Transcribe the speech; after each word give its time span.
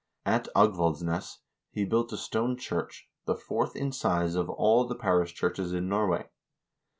At 0.25 0.47
Agvaldsnes 0.55 1.41
he 1.69 1.85
built 1.85 2.11
a 2.11 2.17
stone 2.17 2.57
church, 2.57 3.07
the 3.25 3.35
fourth 3.35 3.75
in 3.75 3.91
size 3.91 4.33
of 4.33 4.49
all 4.49 4.87
the 4.87 4.95
parish 4.95 5.35
churches 5.35 5.73
in 5.73 5.87
Norway. 5.87 6.27